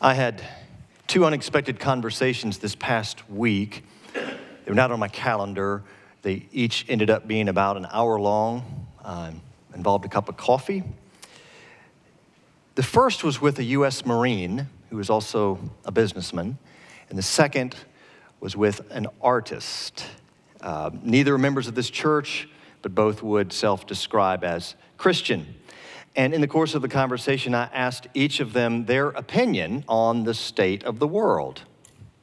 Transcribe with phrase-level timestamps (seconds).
[0.00, 0.40] I had
[1.08, 3.84] two unexpected conversations this past week.
[4.14, 5.82] They were not on my calendar.
[6.22, 9.32] They each ended up being about an hour long, uh,
[9.74, 10.84] involved a cup of coffee.
[12.76, 14.06] The first was with a U.S.
[14.06, 16.58] Marine who was also a businessman,
[17.08, 17.74] and the second
[18.38, 20.06] was with an artist.
[20.60, 22.48] Uh, neither are members of this church,
[22.82, 25.56] but both would self describe as Christian.
[26.16, 30.24] And in the course of the conversation, I asked each of them their opinion on
[30.24, 31.62] the state of the world.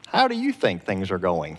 [0.07, 1.57] How do you think things are going?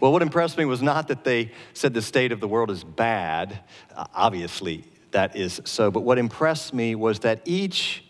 [0.00, 2.84] well, what impressed me was not that they said the state of the world is
[2.84, 3.60] bad.
[3.94, 5.90] Uh, obviously, that is so.
[5.90, 8.04] But what impressed me was that each,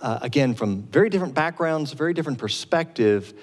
[0.00, 3.34] uh, again, from very different backgrounds, very different perspective,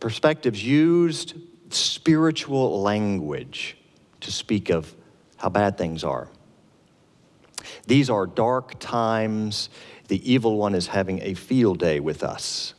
[0.00, 1.34] perspectives, used
[1.70, 3.76] spiritual language
[4.20, 4.94] to speak of
[5.40, 6.28] how bad things are.
[7.86, 9.70] These are dark times.
[10.08, 12.74] The evil one is having a field day with us.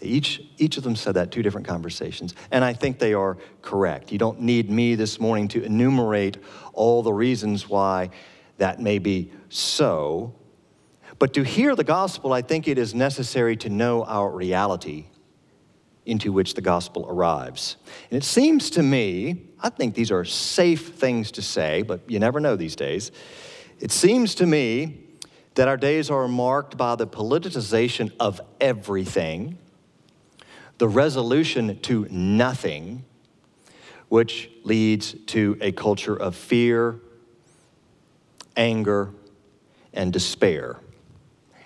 [0.00, 2.34] Each, each of them said that, two different conversations.
[2.50, 4.10] And I think they are correct.
[4.10, 6.38] You don't need me this morning to enumerate
[6.72, 8.10] all the reasons why
[8.56, 10.34] that may be so.
[11.18, 15.06] But to hear the gospel, I think it is necessary to know our reality
[16.06, 17.76] into which the gospel arrives.
[18.10, 22.18] And it seems to me, I think these are safe things to say, but you
[22.18, 23.10] never know these days.
[23.80, 25.00] It seems to me
[25.56, 29.58] that our days are marked by the politicization of everything,
[30.78, 33.04] the resolution to nothing,
[34.08, 37.00] which leads to a culture of fear,
[38.56, 39.10] anger,
[39.92, 40.76] and despair.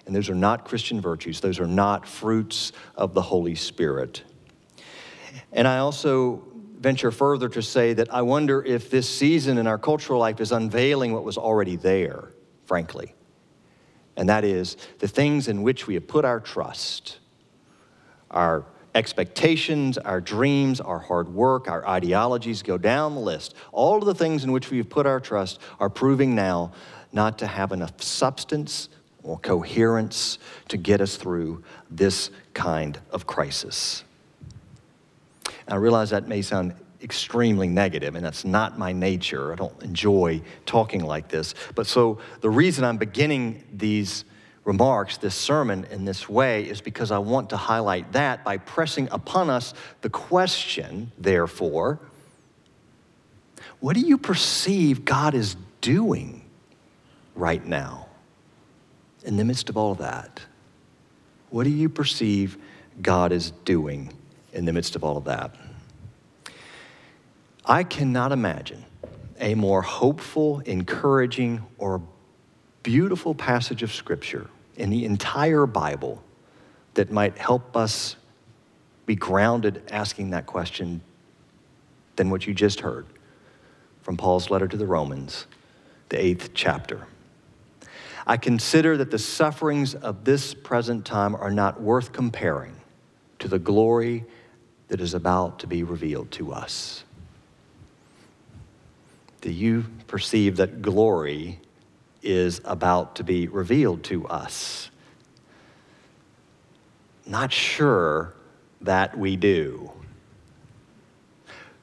[0.07, 4.23] And those are not Christian virtues, those are not fruits of the Holy Spirit.
[5.53, 6.43] And I also
[6.79, 10.51] venture further to say that I wonder if this season in our cultural life is
[10.51, 12.31] unveiling what was already there,
[12.65, 13.15] frankly.
[14.17, 17.19] And that is the things in which we have put our trust,
[18.31, 18.65] our
[18.95, 23.55] expectations, our dreams, our hard work, our ideologies go down the list.
[23.73, 26.73] All of the things in which we have put our trust are proving now
[27.13, 28.89] not to have enough substance
[29.23, 30.39] or coherence
[30.69, 34.05] to get us through this kind of crisis.
[35.71, 39.53] I realize that may sound extremely negative, and that's not my nature.
[39.53, 41.55] I don't enjoy talking like this.
[41.75, 44.25] But so the reason I'm beginning these
[44.65, 49.09] remarks, this sermon, in this way is because I want to highlight that by pressing
[49.11, 49.73] upon us
[50.03, 52.01] the question, therefore,
[53.81, 56.45] what do you perceive God is doing
[57.35, 58.09] right now
[59.25, 60.43] in the midst of all of that?
[61.49, 62.59] What do you perceive
[63.01, 64.13] God is doing
[64.53, 65.55] in the midst of all of that.
[67.65, 68.85] I cannot imagine
[69.39, 72.03] a more hopeful, encouraging, or
[72.83, 76.23] beautiful passage of Scripture in the entire Bible
[76.95, 78.17] that might help us
[79.07, 81.01] be grounded asking that question
[82.17, 83.07] than what you just heard
[84.03, 85.47] from Paul's letter to the Romans,
[86.09, 87.07] the eighth chapter.
[88.27, 92.77] I consider that the sufferings of this present time are not worth comparing
[93.39, 94.25] to the glory
[94.91, 97.05] that is about to be revealed to us.
[99.41, 101.61] Do you perceive that glory
[102.23, 104.91] is about to be revealed to us?
[107.25, 108.35] Not sure
[108.81, 109.93] that we do.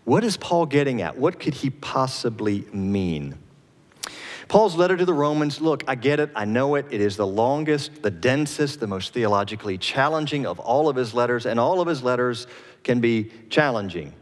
[0.03, 1.17] What is Paul getting at?
[1.17, 3.37] What could he possibly mean?
[4.49, 6.85] Paul's letter to the Romans look, I get it, I know it.
[6.89, 11.45] It is the longest, the densest, the most theologically challenging of all of his letters,
[11.45, 12.47] and all of his letters
[12.87, 14.13] can be challenging.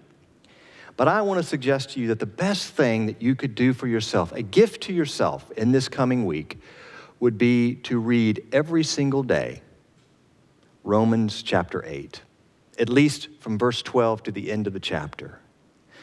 [0.97, 3.73] But I want to suggest to you that the best thing that you could do
[3.73, 6.57] for yourself, a gift to yourself in this coming week,
[7.19, 9.61] would be to read every single day
[10.83, 12.21] Romans chapter 8,
[12.79, 15.39] at least from verse 12 to the end of the chapter.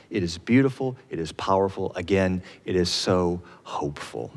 [0.08, 1.92] It is beautiful, it is powerful.
[1.94, 4.32] Again, it is so hopeful.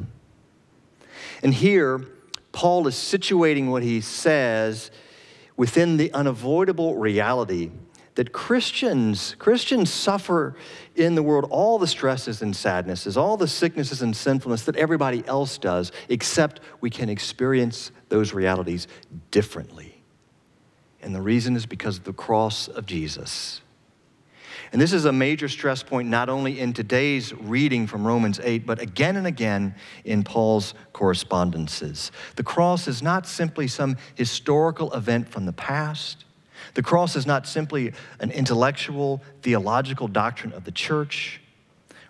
[1.43, 2.01] And here,
[2.51, 4.89] Paul is situating what he says
[5.57, 7.69] within the unavoidable reality
[8.15, 10.55] that Christians, Christians suffer
[10.95, 15.25] in the world all the stresses and sadnesses, all the sicknesses and sinfulness that everybody
[15.27, 18.87] else does, except we can experience those realities
[19.31, 20.01] differently.
[21.01, 23.61] And the reason is because of the cross of Jesus.
[24.71, 28.65] And this is a major stress point not only in today's reading from Romans 8,
[28.65, 32.11] but again and again in Paul's correspondences.
[32.35, 36.24] The cross is not simply some historical event from the past.
[36.75, 41.41] The cross is not simply an intellectual, theological doctrine of the church.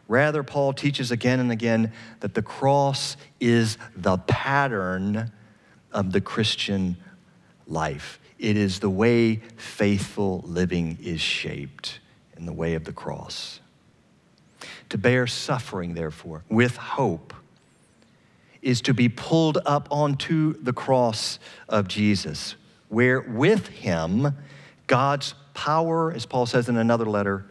[0.07, 5.31] Rather, Paul teaches again and again that the cross is the pattern
[5.91, 6.97] of the Christian
[7.67, 8.19] life.
[8.38, 12.00] It is the way faithful living is shaped
[12.35, 13.62] in the way of the cross.
[14.89, 17.33] To bear suffering, therefore, with hope,
[18.62, 21.39] is to be pulled up onto the cross
[21.69, 22.56] of Jesus,
[22.89, 24.35] where with him,
[24.87, 27.45] God's power, as Paul says in another letter,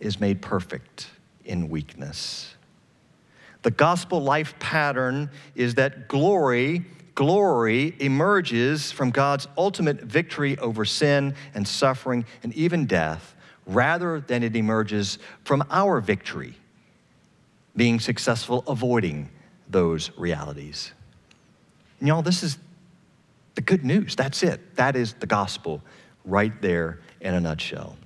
[0.00, 1.08] is made perfect
[1.44, 2.54] in weakness.
[3.62, 6.84] The gospel life pattern is that glory,
[7.14, 13.34] glory emerges from God's ultimate victory over sin and suffering and even death,
[13.66, 16.54] rather than it emerges from our victory,
[17.74, 19.28] being successful avoiding
[19.68, 20.92] those realities.
[21.98, 22.58] And y'all, this is
[23.56, 24.14] the good news.
[24.14, 24.76] That's it.
[24.76, 25.82] That is the gospel
[26.24, 27.96] right there in a nutshell.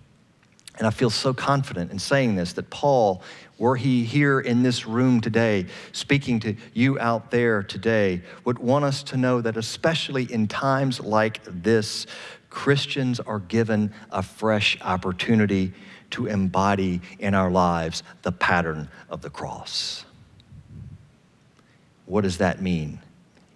[0.79, 3.21] And I feel so confident in saying this that Paul,
[3.59, 8.87] were he here in this room today, speaking to you out there today, would want
[8.87, 12.07] us to know that, especially in times like this,
[12.49, 15.75] Christians are given a fresh opportunity
[16.11, 20.05] to embody in our lives the pattern of the cross.
[22.07, 23.01] What does that mean?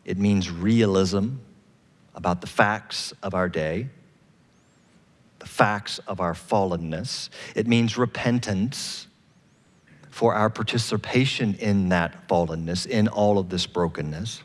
[0.04, 1.36] It means realism
[2.14, 3.88] about the facts of our day
[5.44, 7.28] the facts of our fallenness.
[7.54, 9.06] It means repentance
[10.08, 14.42] for our participation in that fallenness, in all of this brokenness.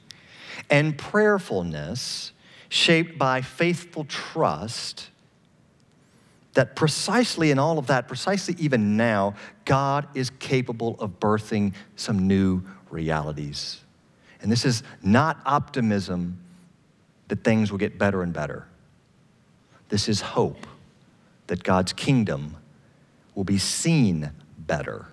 [0.70, 2.34] And prayerfulness
[2.68, 5.10] shaped by faithful trust
[6.54, 12.28] that precisely in all of that, precisely even now, God is capable of birthing some
[12.28, 13.80] new realities.
[14.42, 16.40] And this is not optimism
[17.30, 18.68] that things will get better and better.
[19.88, 20.68] This is hope
[21.48, 22.58] that God's kingdom
[23.34, 25.08] will be seen better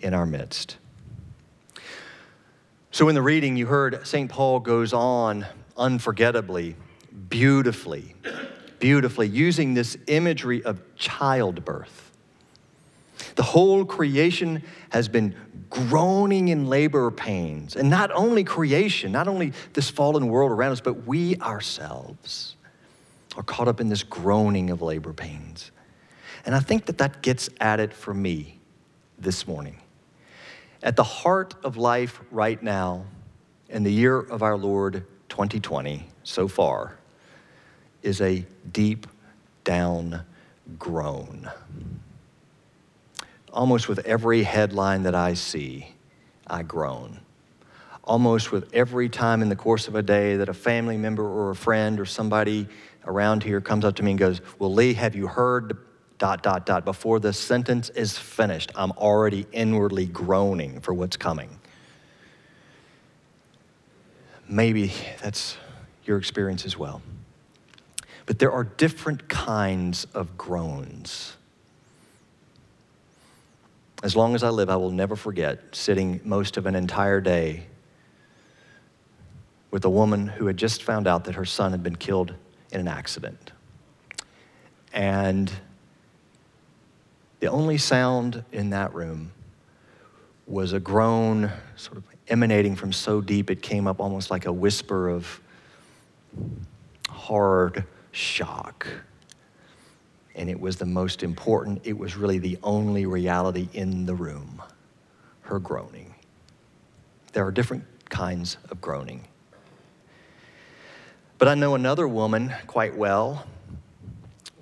[0.00, 0.78] in our midst.
[2.90, 4.30] So, in the reading, you heard St.
[4.30, 5.46] Paul goes on
[5.76, 6.76] unforgettably,
[7.28, 8.14] beautifully,
[8.78, 12.05] beautifully, using this imagery of childbirth.
[13.36, 15.34] The whole creation has been
[15.70, 17.76] groaning in labor pains.
[17.76, 22.56] And not only creation, not only this fallen world around us, but we ourselves
[23.36, 25.70] are caught up in this groaning of labor pains.
[26.44, 28.58] And I think that that gets at it for me
[29.18, 29.76] this morning.
[30.82, 33.04] At the heart of life right now,
[33.68, 36.96] in the year of our Lord 2020 so far,
[38.02, 39.06] is a deep
[39.64, 40.24] down
[40.78, 41.50] groan.
[43.56, 45.88] Almost with every headline that I see,
[46.46, 47.20] I groan.
[48.04, 51.48] Almost with every time in the course of a day that a family member or
[51.48, 52.68] a friend or somebody
[53.06, 55.78] around here comes up to me and goes, Well, Lee, have you heard
[56.18, 56.84] dot, dot, dot?
[56.84, 61.48] Before the sentence is finished, I'm already inwardly groaning for what's coming.
[64.46, 64.92] Maybe
[65.22, 65.56] that's
[66.04, 67.00] your experience as well.
[68.26, 71.38] But there are different kinds of groans.
[74.02, 77.66] As long as I live, I will never forget sitting most of an entire day
[79.70, 82.34] with a woman who had just found out that her son had been killed
[82.72, 83.52] in an accident.
[84.92, 85.50] And
[87.40, 89.32] the only sound in that room
[90.46, 94.52] was a groan, sort of emanating from so deep it came up almost like a
[94.52, 95.40] whisper of
[97.08, 98.86] hard shock.
[100.36, 104.62] And it was the most important, it was really the only reality in the room
[105.42, 106.14] her groaning.
[107.32, 109.24] There are different kinds of groaning.
[111.38, 113.46] But I know another woman quite well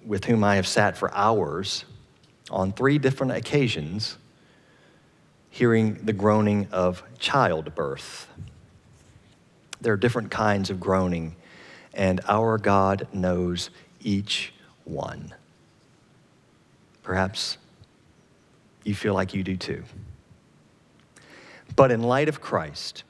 [0.05, 1.85] with whom I have sat for hours
[2.51, 4.19] on three different occasions
[5.51, 8.29] hearing the groaning of childbirth.
[9.81, 11.37] There are different kinds of groaning,
[11.93, 14.53] and our God knows each
[14.85, 15.33] one.
[17.05, 17.59] Perhaps
[18.83, 19.85] you feel like you do too.
[21.77, 23.05] But in light of Christ,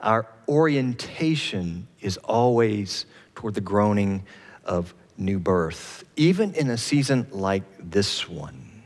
[0.00, 4.24] our orientation is always toward the groaning
[4.64, 8.82] of new birth, even in a season like this one,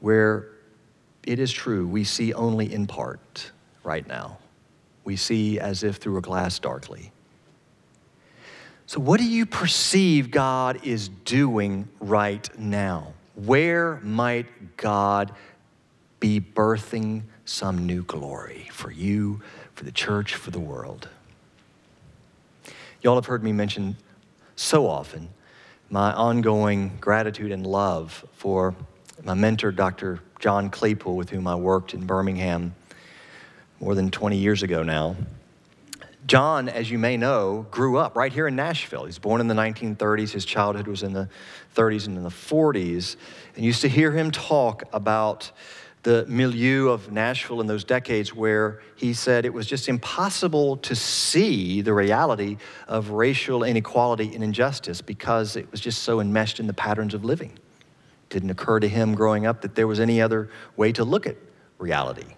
[0.00, 0.48] where
[1.22, 3.52] it is true we see only in part
[3.82, 4.38] right now.
[5.04, 7.12] We see as if through a glass darkly.
[8.86, 13.14] So, what do you perceive God is doing right now?
[13.34, 15.32] Where might God
[16.20, 19.42] be birthing some new glory for you,
[19.74, 21.08] for the church, for the world.
[23.02, 23.96] Y'all have heard me mention
[24.56, 25.28] so often
[25.90, 28.74] my ongoing gratitude and love for
[29.22, 30.20] my mentor, Dr.
[30.40, 32.74] John Claypool, with whom I worked in Birmingham
[33.80, 35.16] more than 20 years ago now.
[36.26, 39.04] John, as you may know, grew up right here in Nashville.
[39.04, 40.30] He's born in the 1930s.
[40.30, 41.28] His childhood was in the
[41.76, 43.16] 30s and in the 40s.
[43.54, 45.50] And you used to hear him talk about
[46.02, 50.94] the milieu of Nashville in those decades where he said it was just impossible to
[50.94, 56.66] see the reality of racial inequality and injustice because it was just so enmeshed in
[56.66, 57.50] the patterns of living.
[57.50, 61.26] It didn't occur to him growing up that there was any other way to look
[61.26, 61.36] at
[61.78, 62.34] reality.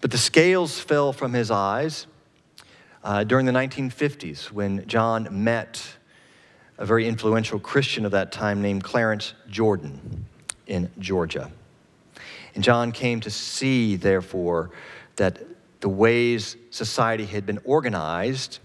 [0.00, 2.06] But the scales fell from his eyes
[3.06, 5.80] uh, during the 1950s, when John met
[6.76, 10.26] a very influential Christian of that time named Clarence Jordan
[10.66, 11.52] in Georgia.
[12.56, 14.70] And John came to see, therefore,
[15.14, 15.38] that
[15.78, 18.58] the ways society had been organized,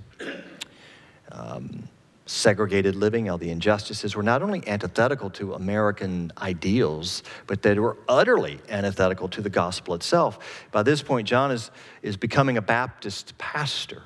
[1.31, 1.87] um,
[2.25, 7.95] segregated living, all the injustices were not only antithetical to American ideals, but they were
[8.09, 10.65] utterly antithetical to the gospel itself.
[10.71, 11.69] By this point, John is,
[12.01, 14.01] is becoming a Baptist pastor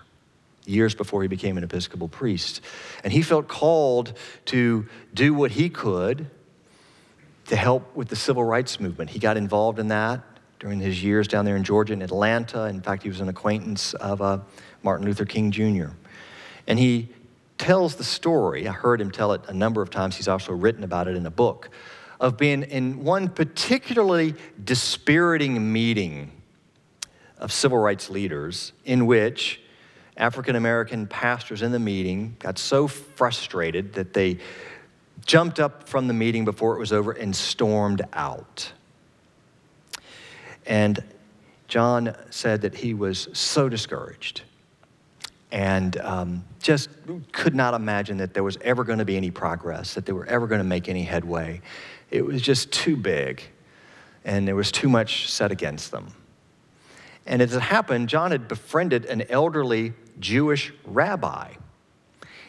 [0.68, 2.62] years before he became an Episcopal priest.
[3.04, 4.14] And he felt called
[4.46, 6.28] to do what he could
[7.48, 9.12] to help with the civil rights movement.
[9.12, 10.22] He got involved in that
[10.60, 12.66] during his years down there in Georgia and Atlanta.
[12.66, 14.40] In fact, he was an acquaintance of uh,
[14.84, 15.90] Martin Luther King Jr.
[16.68, 17.10] And he
[17.58, 20.84] tells the story, I heard him tell it a number of times, he's also written
[20.84, 21.70] about it in a book,
[22.20, 26.32] of being in one particularly dispiriting meeting
[27.38, 29.62] of civil rights leaders in which
[30.18, 34.38] African American pastors in the meeting got so frustrated that they
[35.26, 38.72] jumped up from the meeting before it was over and stormed out.
[40.66, 41.04] And
[41.68, 44.44] John said that he was so discouraged
[45.52, 46.90] and um, just
[47.32, 50.26] could not imagine that there was ever going to be any progress, that they were
[50.26, 51.62] ever going to make any headway.
[52.12, 53.42] It was just too big,
[54.26, 56.14] and there was too much set against them.
[57.26, 61.54] And as it happened, John had befriended an elderly Jewish rabbi.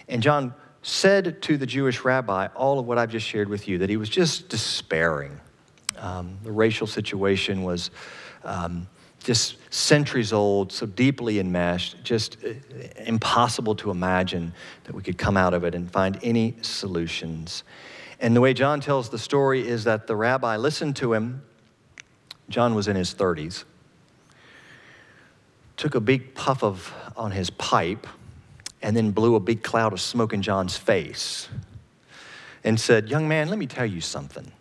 [0.09, 3.79] And John said to the Jewish rabbi all of what I've just shared with you,
[3.79, 5.41] that he was just despairing.
[5.99, 7.91] Um, the racial situation was
[8.45, 8.87] um,
[9.25, 12.51] just centuries old, so deeply enmeshed, just uh,
[13.05, 14.53] impossible to imagine
[14.85, 17.65] that we could come out of it and find any solutions.
[18.21, 21.43] And the way John tells the story is that the rabbi listened to him.
[22.49, 23.65] John was in his 30s
[25.77, 28.07] took a big puff of on his pipe
[28.83, 31.49] and then blew a big cloud of smoke in John's face
[32.65, 34.53] and said, Young man, let me tell you something.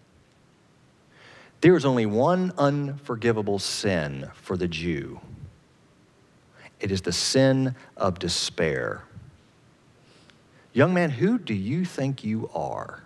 [1.61, 5.19] There is only one unforgivable sin for the Jew
[6.79, 9.03] it is the sin of despair.
[10.73, 13.03] Young man, who do you think you are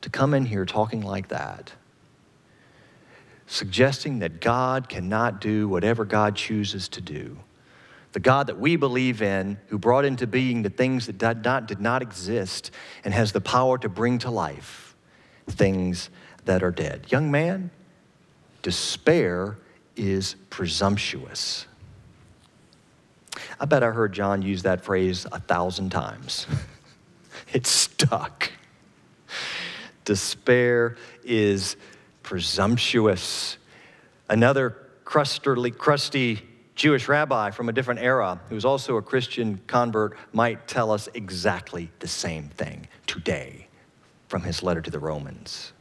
[0.00, 1.72] to come in here talking like that?
[3.46, 7.38] Suggesting that God cannot do whatever God chooses to do.
[8.12, 11.66] The God that we believe in, who brought into being the things that did not,
[11.66, 12.70] did not exist
[13.04, 14.94] and has the power to bring to life
[15.48, 16.10] things
[16.44, 17.06] that are dead.
[17.10, 17.70] Young man,
[18.62, 19.58] despair
[19.96, 21.66] is presumptuous.
[23.58, 26.46] I bet I heard John use that phrase a thousand times.
[27.52, 28.50] it stuck.
[30.04, 31.76] Despair is
[32.24, 33.56] presumptuous.
[34.28, 36.42] Another crusty, crusty
[36.74, 41.08] Jewish rabbi from a different era, who was also a Christian convert, might tell us
[41.14, 43.68] exactly the same thing today
[44.26, 45.72] from his letter to the Romans.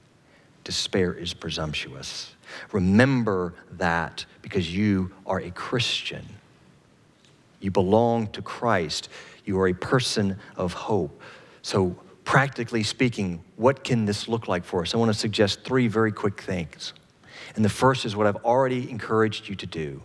[0.63, 2.35] Despair is presumptuous.
[2.71, 6.25] Remember that because you are a Christian.
[7.59, 9.09] You belong to Christ.
[9.45, 11.19] You are a person of hope.
[11.63, 14.93] So practically speaking, what can this look like for us?
[14.93, 16.93] I want to suggest three very quick things.
[17.55, 20.01] And the first is what I've already encouraged you to do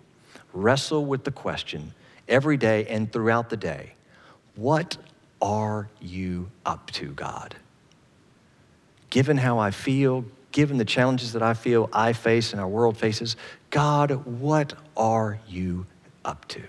[0.53, 1.93] wrestle with the question
[2.27, 3.93] every day and throughout the day
[4.57, 4.97] what
[5.41, 7.55] are you up to, God?
[9.09, 12.97] Given how I feel, given the challenges that I feel I face and our world
[12.97, 13.37] faces,
[13.71, 15.87] God, what are you
[16.25, 16.63] up to?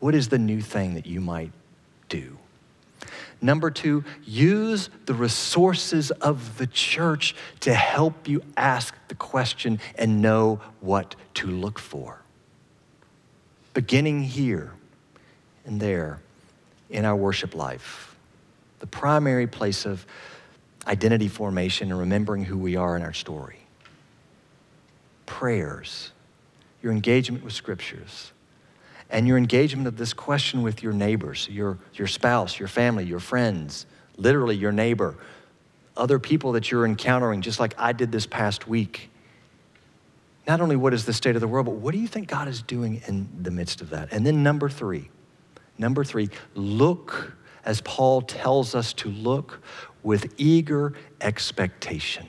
[0.00, 1.52] What is the new thing that you might
[2.10, 2.36] do?
[3.42, 10.20] Number two, use the resources of the church to help you ask the question and
[10.20, 12.20] know what to look for.
[13.72, 14.72] Beginning here
[15.64, 16.20] and there
[16.90, 18.14] in our worship life,
[18.80, 20.04] the primary place of
[20.86, 23.58] identity formation and remembering who we are in our story.
[25.26, 26.10] Prayers,
[26.82, 28.32] your engagement with scriptures,
[29.10, 33.20] and your engagement of this question with your neighbors, your, your spouse, your family, your
[33.20, 33.86] friends,
[34.16, 35.16] literally your neighbor,
[35.96, 39.10] other people that you're encountering, just like I did this past week.
[40.46, 42.48] Not only what is the state of the world, but what do you think God
[42.48, 44.12] is doing in the midst of that?
[44.12, 45.10] And then, number three,
[45.80, 47.32] Number three, look
[47.64, 49.62] as Paul tells us to look
[50.02, 52.28] with eager expectation.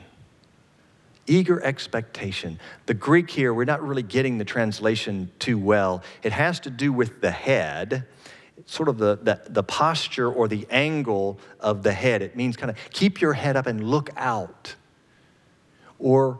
[1.28, 2.60] Eager expectation.
[2.88, 6.04] The Greek here, we're not really getting the translation too well.
[6.24, 8.08] It has to do with the head,
[8.66, 12.22] sort of the, the, the posture or the angle of the head.
[12.22, 14.75] It means kind of keep your head up and look out.
[16.00, 16.40] Or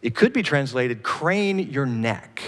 [0.00, 2.42] it could be translated crane your neck.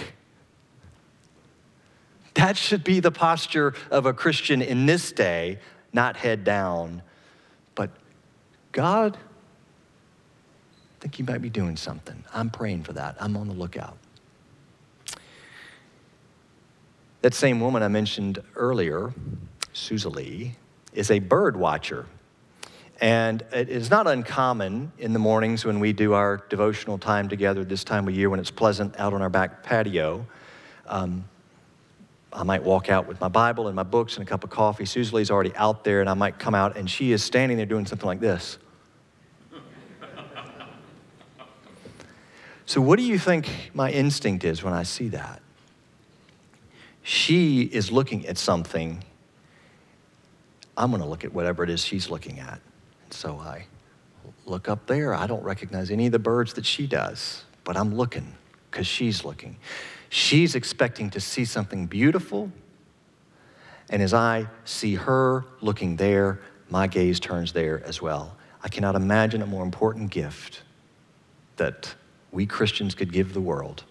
[2.33, 5.59] That should be the posture of a Christian in this day,
[5.93, 7.01] not head down.
[7.75, 7.91] But
[8.73, 9.17] God,
[11.05, 12.23] think you might be doing something.
[12.33, 13.15] I'm praying for that.
[13.19, 13.95] I'm on the lookout.
[17.21, 19.13] That same woman I mentioned earlier,
[19.71, 20.55] Susie
[20.93, 22.07] is a bird watcher.
[22.99, 27.63] And it is not uncommon in the mornings when we do our devotional time together
[27.63, 30.25] this time of year when it's pleasant out on our back patio.
[30.87, 31.25] Um,
[32.33, 34.85] I might walk out with my Bible and my books and a cup of coffee.
[34.85, 37.67] Susie Lee's already out there, and I might come out, and she is standing there
[37.67, 38.57] doing something like this.
[42.65, 45.41] So, what do you think my instinct is when I see that?
[47.03, 49.03] She is looking at something.
[50.75, 52.59] I'm going to look at whatever it is she's looking at.
[53.03, 53.67] And so I
[54.45, 55.13] look up there.
[55.13, 58.33] I don't recognize any of the birds that she does, but I'm looking
[58.71, 59.57] because she's looking.
[60.09, 62.51] She's expecting to see something beautiful.
[63.91, 68.35] And as I see her looking there, my gaze turns there as well.
[68.63, 70.63] I cannot imagine a more important gift
[71.57, 71.93] that
[72.35, 73.85] we Christians could give the world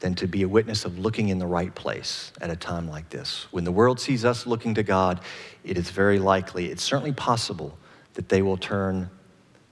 [0.00, 3.08] than to be a witness of looking in the right place at a time like
[3.08, 3.46] this.
[3.50, 5.20] When the world sees us looking to God,
[5.64, 7.76] it is very likely, it's certainly possible,
[8.14, 9.10] that they will turn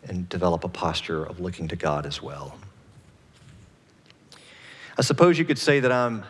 [0.05, 2.57] and develop a posture of looking to God as well.
[4.99, 6.25] I suppose you could say that I'm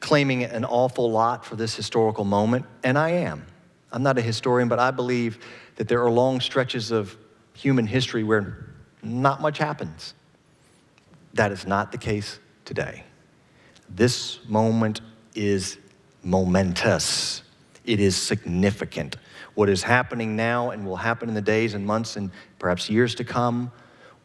[0.00, 3.46] claiming an awful lot for this historical moment, and I am.
[3.92, 5.38] I'm not a historian, but I believe
[5.76, 7.16] that there are long stretches of
[7.54, 10.14] human history where not much happens.
[11.34, 13.04] That is not the case today.
[13.88, 15.00] This moment
[15.34, 15.78] is
[16.22, 17.42] momentous,
[17.84, 19.16] it is significant.
[19.54, 23.14] What is happening now and will happen in the days and months and perhaps years
[23.16, 23.70] to come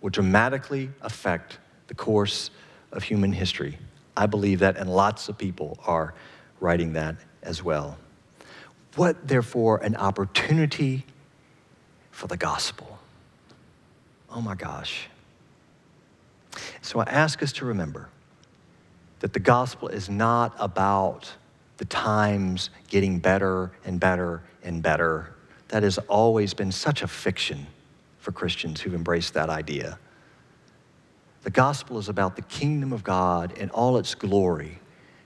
[0.01, 2.49] will dramatically affect the course
[2.91, 3.77] of human history.
[4.17, 6.13] I believe that, and lots of people are
[6.59, 7.97] writing that as well.
[8.95, 11.05] What, therefore, an opportunity
[12.11, 12.99] for the gospel.
[14.31, 15.09] Oh my gosh.
[16.81, 18.09] So I ask us to remember
[19.19, 21.31] that the gospel is not about
[21.77, 25.33] the times getting better and better and better.
[25.69, 27.67] That has always been such a fiction
[28.19, 29.99] for Christians who've embraced that idea.
[31.43, 34.79] The gospel is about the kingdom of God in all its glory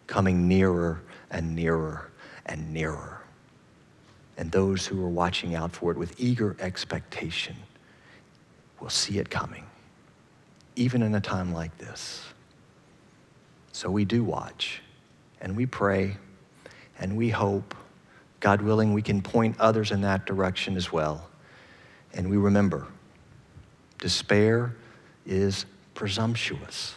[0.07, 2.09] coming nearer and nearer
[2.45, 3.21] and nearer.
[4.37, 7.55] And those who are watching out for it with eager expectation
[8.79, 9.65] will see it coming,
[10.75, 12.23] even in a time like this.
[13.71, 14.81] So we do watch
[15.41, 16.17] and we pray
[16.99, 17.75] and we hope,
[18.39, 21.27] God willing, we can point others in that direction as well.
[22.13, 22.87] And we remember
[23.99, 24.75] despair
[25.25, 26.93] is presumptuous.